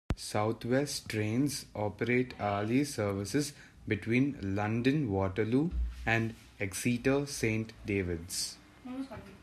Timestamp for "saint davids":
7.27-8.57